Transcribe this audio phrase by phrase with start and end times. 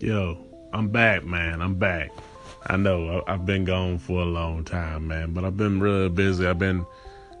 [0.00, 0.36] Yo,
[0.74, 1.62] I'm back, man.
[1.62, 2.10] I'm back.
[2.66, 6.46] I know I've been gone for a long time, man, but I've been really busy.
[6.46, 6.84] I've been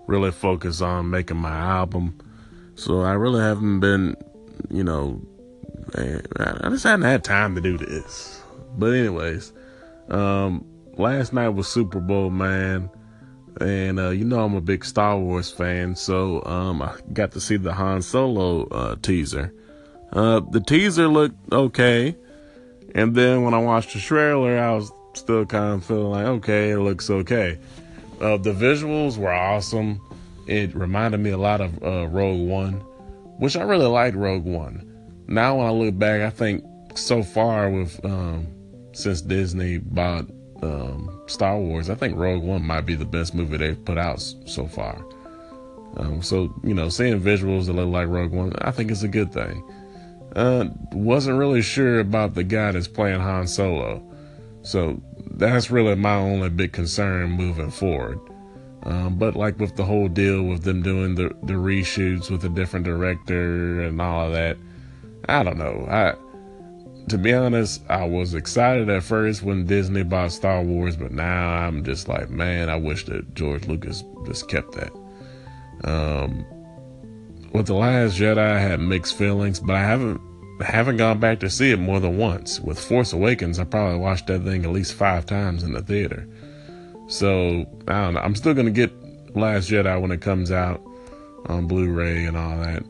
[0.06, 2.18] really focused on making my album.
[2.74, 4.16] So I really haven't been,
[4.70, 5.20] you know,
[5.96, 8.40] I just hadn't had time to do this.
[8.78, 9.52] But anyways,
[10.08, 10.64] um,
[10.96, 12.88] last night was Super Bowl, man.
[13.60, 17.40] And uh, you know I'm a big Star Wars fan, so um, I got to
[17.40, 19.52] see the Han Solo uh, teaser.
[20.10, 22.16] Uh, the teaser looked okay.
[22.96, 26.70] And then when I watched the trailer, I was still kind of feeling like, okay,
[26.70, 27.58] it looks okay.
[28.22, 30.00] Uh, the visuals were awesome.
[30.46, 32.72] It reminded me a lot of uh, Rogue One,
[33.38, 34.90] which I really liked Rogue One.
[35.28, 36.64] Now when I look back, I think
[36.94, 38.46] so far with um,
[38.92, 40.24] since Disney bought
[40.62, 44.22] um, Star Wars, I think Rogue One might be the best movie they've put out
[44.46, 45.04] so far.
[45.98, 49.08] Um, so you know, seeing visuals that look like Rogue One, I think it's a
[49.08, 49.62] good thing.
[50.36, 54.02] Uh, wasn't really sure about the guy that's playing Han Solo.
[54.60, 55.00] So
[55.30, 58.20] that's really my only big concern moving forward.
[58.82, 62.50] Um, but like with the whole deal with them doing the, the reshoots with a
[62.50, 64.58] different director and all of that,
[65.26, 65.86] I don't know.
[65.88, 66.14] I
[67.08, 71.50] to be honest, I was excited at first when Disney bought Star Wars, but now
[71.50, 74.92] I'm just like, man, I wish that George Lucas just kept that.
[75.84, 76.44] Um,
[77.52, 80.20] with the Last Jedi, I had mixed feelings, but I haven't
[80.60, 82.60] haven't gone back to see it more than once.
[82.60, 86.26] With Force Awakens, I probably watched that thing at least five times in the theater.
[87.08, 88.20] So I don't know.
[88.20, 88.92] I'm still gonna get
[89.36, 90.82] Last Jedi when it comes out
[91.46, 92.82] on Blu-ray and all that.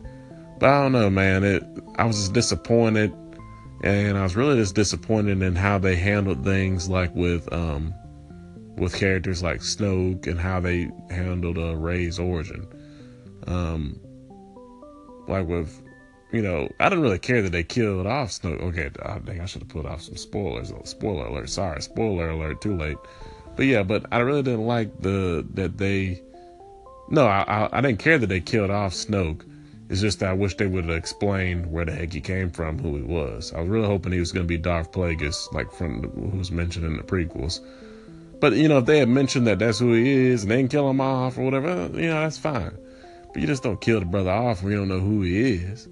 [0.58, 1.44] But I don't know, man.
[1.44, 1.64] It
[1.96, 3.12] I was just disappointed,
[3.82, 7.92] and I was really just disappointed in how they handled things, like with um
[8.76, 12.66] with characters like Snoke and how they handled uh, Rey's origin.
[13.46, 13.98] Um,
[15.28, 15.82] like with
[16.32, 18.60] you know, I didn't really care that they killed off Snoke.
[18.60, 20.72] Okay, uh, I think I should have put off some spoilers.
[20.84, 21.48] Spoiler alert.
[21.50, 22.60] Sorry, spoiler alert.
[22.60, 22.98] Too late.
[23.54, 26.22] But yeah, but I really didn't like the that they.
[27.08, 29.42] No, I I, I didn't care that they killed off Snoke.
[29.88, 32.76] It's just that I wish they would have explained where the heck he came from,
[32.78, 33.52] who he was.
[33.52, 36.50] I was really hoping he was going to be Darth Plagueis, like from who was
[36.50, 37.60] mentioned in the prequels.
[38.40, 40.72] But you know, if they had mentioned that that's who he is and they didn't
[40.72, 42.76] kill him off or whatever, you know, that's fine.
[43.32, 45.88] But you just don't kill the brother off when you don't know who he is.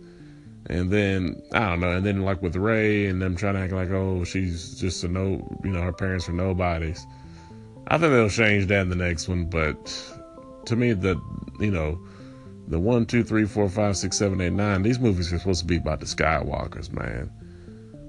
[0.67, 3.73] And then I don't know, and then like with Rey and them trying to act
[3.73, 7.07] like, oh, she's just a no, you know, her parents are nobodies.
[7.89, 10.13] I think they'll change that in the next one, but
[10.67, 11.21] to me, the
[11.61, 12.01] you know,
[12.69, 15.67] the one, two, three, four, five, six, seven, eight, nine, these movies are supposed to
[15.67, 17.31] be about the Skywalkers, man.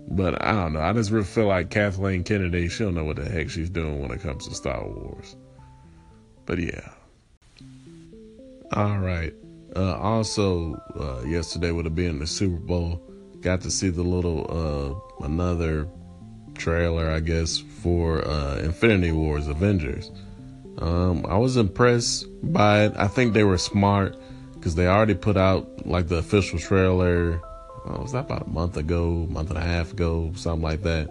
[0.08, 0.82] But I don't know.
[0.82, 4.12] I just really feel like Kathleen Kennedy, she'll know what the heck she's doing when
[4.12, 5.36] it comes to Star Wars.
[6.46, 6.92] But yeah.
[8.72, 9.34] All right.
[9.76, 13.02] Uh, also, uh, yesterday would have been the Super Bowl.
[13.42, 14.46] Got to see the little
[15.20, 15.88] uh, another
[16.56, 20.12] trailer, I guess, for uh, Infinity Wars Avengers.
[20.78, 22.94] Um, I was impressed by it.
[22.96, 24.18] I think they were smart
[24.54, 27.42] because they already put out like the official trailer.
[27.86, 31.10] Uh, was that about a month ago, month and a half ago, something like that.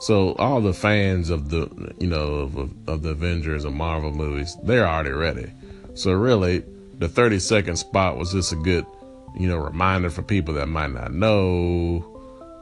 [0.00, 2.56] So all the fans of the you know of,
[2.88, 5.52] of the Avengers and Marvel movies, they're already ready.
[5.94, 6.64] So really,
[6.98, 8.84] the 30 second spot was just a good,
[9.38, 12.04] you know, reminder for people that might not know,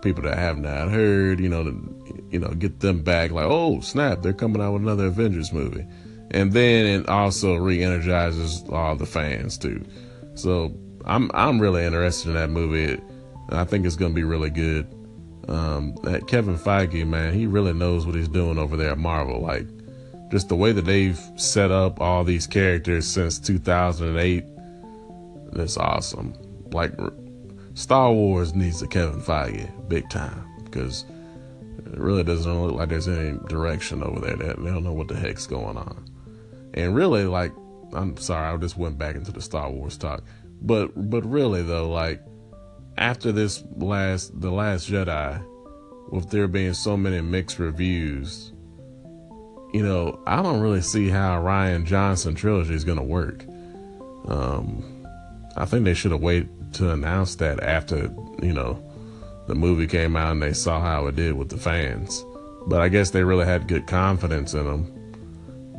[0.02, 3.80] people that have not heard, you know, to, you know, get them back like, oh,
[3.80, 5.86] snap, they're coming out with another Avengers movie.
[6.30, 9.84] And then it also re-energizes all the fans too.
[10.34, 13.00] So I'm I'm really interested in that movie.
[13.50, 14.92] I think it's to be really good.
[15.48, 19.40] Um, that Kevin Feige, man, he really knows what he's doing over there at Marvel.
[19.40, 19.66] Like,
[20.30, 24.44] just the way that they've set up all these characters since 2008
[25.56, 26.34] that's awesome.
[26.72, 26.92] Like
[27.74, 31.04] star wars needs a kevin feige big time because
[31.78, 34.36] it really doesn't look like there's any direction over there.
[34.36, 36.04] That they don't know what the heck's going on.
[36.74, 37.52] And really like
[37.92, 40.22] i'm sorry i just went back into the star wars talk.
[40.62, 42.22] But but really though like
[42.98, 45.42] after this last the last jedi
[46.10, 48.52] with there being so many mixed reviews
[49.72, 53.44] you know, I don't really see how Rian Johnson trilogy is going to work.
[54.28, 54.84] Um,
[55.56, 58.10] I think they should have waited to announce that after,
[58.42, 58.82] you know,
[59.46, 62.24] the movie came out and they saw how it did with the fans.
[62.66, 64.92] But I guess they really had good confidence in them.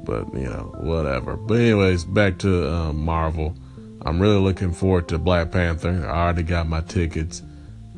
[0.05, 1.35] But, you know, whatever.
[1.35, 3.55] But, anyways, back to um, Marvel.
[4.05, 6.07] I'm really looking forward to Black Panther.
[6.07, 7.43] I already got my tickets.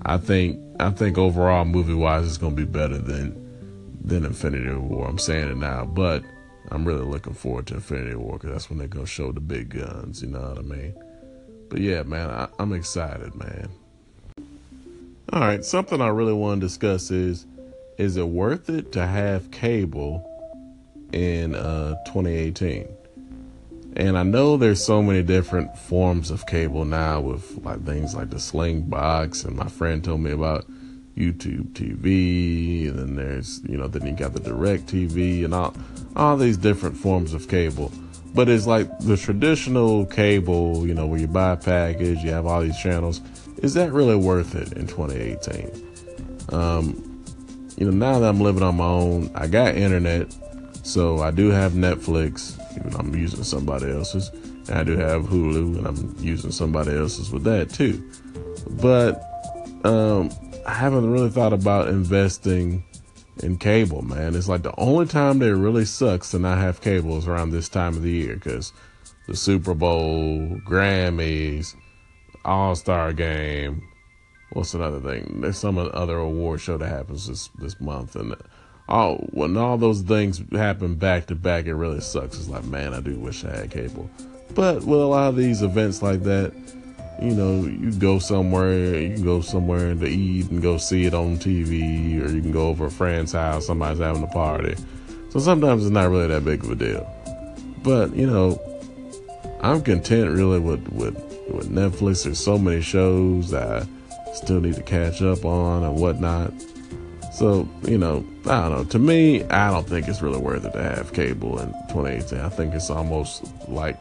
[0.04, 3.49] I think I think overall movie wise it's gonna be better than
[4.04, 5.08] than Infinity War.
[5.08, 6.24] I'm saying it now, but
[6.72, 9.70] I'm really looking forward to Infinity War because that's when they're gonna show the big
[9.70, 10.22] guns.
[10.22, 10.94] You know what I mean?
[11.70, 13.70] But yeah, man, I, am excited, man.
[15.32, 17.46] All right, something I really want to discuss is
[17.98, 20.26] is it worth it to have cable
[21.12, 22.88] in uh, 2018?
[23.96, 28.30] And I know there's so many different forms of cable now with like things like
[28.30, 30.66] the Sling Box, and my friend told me about
[31.20, 35.76] YouTube TV, and then there's you know then you got the DirecTV and all
[36.16, 37.92] all these different forms of cable.
[38.34, 42.46] But it's like the traditional cable, you know, where you buy a package, you have
[42.46, 43.22] all these channels.
[43.58, 45.88] Is that really worth it in 2018?
[46.52, 47.24] Um,
[47.78, 50.36] you know, now that I'm living on my own, I got internet,
[50.84, 54.30] so I do have Netflix, even I'm using somebody else's.
[54.70, 58.04] And I do have Hulu, and I'm using somebody else's with that too.
[58.82, 59.24] But
[59.84, 60.30] um,
[60.66, 62.84] I haven't really thought about investing
[63.42, 64.36] in cable, man.
[64.36, 67.52] It's like the only time that it really sucks to not have cable is around
[67.52, 68.74] this time of the year because
[69.28, 71.76] the Super Bowl, Grammys,
[72.46, 73.88] All Star Game.
[74.54, 75.42] What's another thing?
[75.42, 78.36] There's some other award show that happens this this month, and
[78.88, 82.38] all when all those things happen back to back, it really sucks.
[82.38, 84.10] It's like, man, I do wish I had cable.
[84.56, 86.52] But with a lot of these events like that,
[87.22, 91.14] you know, you go somewhere, you can go somewhere to eat and go see it
[91.14, 94.76] on TV, or you can go over a friend's house, somebody's having a party.
[95.30, 97.08] So sometimes it's not really that big of a deal.
[97.84, 98.60] But, you know,
[99.62, 101.16] I'm content really with, with,
[101.50, 102.24] with Netflix.
[102.24, 103.86] There's so many shows I
[104.34, 106.54] still need to catch up on and whatnot.
[107.34, 108.84] So, you know, I don't know.
[108.86, 112.40] To me, I don't think it's really worth it to have cable in 2018.
[112.40, 113.98] I think it's almost like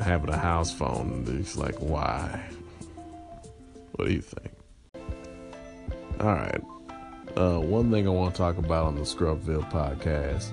[0.00, 1.24] having a house phone.
[1.26, 2.40] And he's like, why?
[3.92, 4.52] What do you think?
[6.20, 6.60] All right.
[7.36, 10.50] Uh, one thing I want to talk about on the Scrubville podcast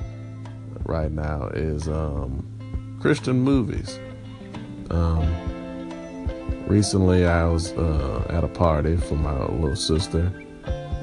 [0.86, 2.46] right now is um,
[3.02, 4.00] Christian movies.
[4.90, 5.28] Um,
[6.68, 10.32] recently, I was uh, at a party for my little sister,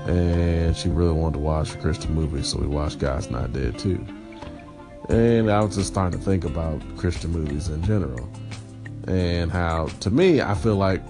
[0.06, 3.78] and she really wanted to watch a Christian movie, so we watched God's Not Dead
[3.78, 4.04] too.
[5.08, 8.28] And I was just starting to think about Christian movies in general,
[9.06, 11.02] and how, to me, I feel like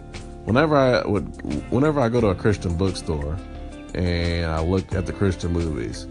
[0.44, 1.24] whenever I would,
[1.70, 3.38] whenever I go to a Christian bookstore,
[3.94, 6.02] and I look at the Christian movies,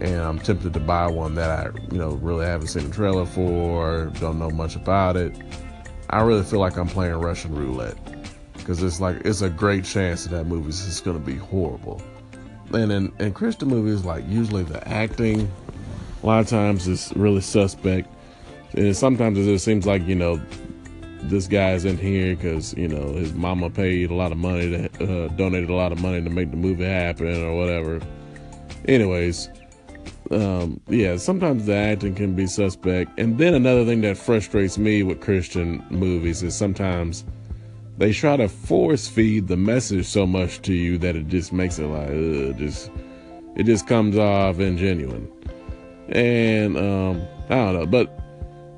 [0.00, 3.26] and I'm tempted to buy one that I, you know, really haven't seen a trailer
[3.26, 5.36] for, don't know much about it.
[6.10, 7.98] I really feel like I'm playing Russian roulette
[8.54, 11.36] because it's like it's a great chance that that movie is just going to be
[11.36, 12.02] horrible.
[12.72, 15.50] And in, in Christian movies, like usually the acting
[16.24, 18.10] a lot of times it's really suspect.
[18.72, 20.40] And sometimes it just seems like, you know,
[21.24, 25.26] this guy's in here because, you know, his mama paid a lot of money to,
[25.26, 28.00] uh, donated a lot of money to make the movie happen or whatever.
[28.88, 29.50] Anyways,
[30.30, 33.18] um, yeah, sometimes the acting can be suspect.
[33.18, 37.24] And then another thing that frustrates me with Christian movies is sometimes
[37.98, 41.78] they try to force feed the message so much to you that it just makes
[41.78, 42.90] it like, ugh, just,
[43.56, 45.28] it just comes off ingenuine
[46.08, 48.20] and um, I don't know, but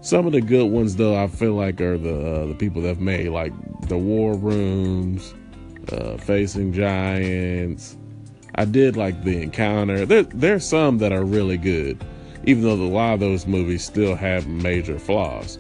[0.01, 2.89] some of the good ones though I feel like are the uh, the people that
[2.89, 3.53] have made like
[3.89, 5.35] the War Rooms,
[5.93, 7.97] uh, Facing Giants.
[8.55, 10.07] I did like the Encounter.
[10.07, 12.03] There there's some that are really good,
[12.45, 15.59] even though a lot of those movies still have major flaws.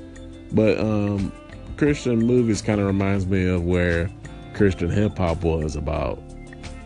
[0.53, 1.33] But um,
[1.77, 4.11] Christian movies kind of reminds me of where
[4.55, 6.23] Christian hip hop was about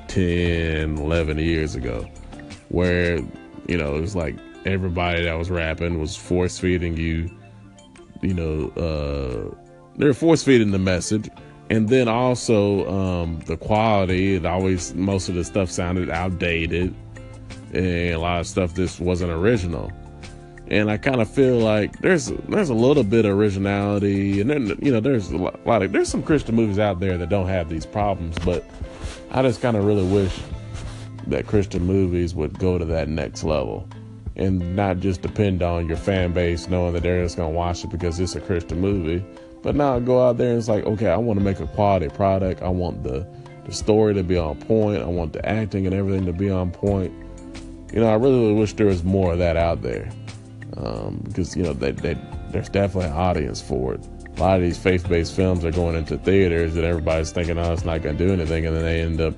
[0.08, 2.08] 10, 11 years ago,
[2.70, 3.18] where
[3.68, 4.36] you know it was like
[4.66, 7.30] everybody that was rapping was force feeding you,
[8.22, 9.54] you know, uh,
[9.96, 11.28] they're force feeding the message.
[11.70, 16.94] And then also um, the quality, it always, most of the stuff sounded outdated.
[17.72, 19.92] And a lot of stuff just wasn't original.
[20.66, 24.78] And I kind of feel like there's there's a little bit of originality, and then
[24.80, 27.68] you know there's a lot of there's some Christian movies out there that don't have
[27.68, 28.64] these problems, but
[29.32, 30.40] I just kind of really wish
[31.26, 33.88] that Christian movies would go to that next level
[34.40, 37.84] and not just depend on your fan base knowing that they're just going to watch
[37.84, 39.24] it because it's a Christian movie.
[39.62, 42.08] But now go out there and it's like, okay, I want to make a quality
[42.08, 42.62] product.
[42.62, 43.26] I want the
[43.66, 45.02] the story to be on point.
[45.02, 47.12] I want the acting and everything to be on point.
[47.92, 50.10] You know, I really wish there was more of that out there
[50.78, 52.16] um, because you know they, they,
[52.50, 54.06] there's definitely an audience for it.
[54.36, 57.84] A lot of these faith-based films are going into theaters that everybody's thinking, oh, it's
[57.84, 59.34] not going to do anything, and then they end up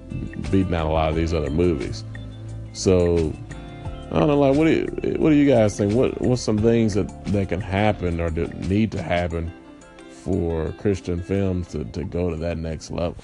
[0.52, 2.04] beating out a lot of these other movies.
[2.73, 3.32] So
[4.12, 5.95] I don't know, like what do you what do you guys think?
[5.95, 9.50] What what's some things that, that can happen or that need to happen
[10.11, 13.16] for Christian films to, to go to that next level?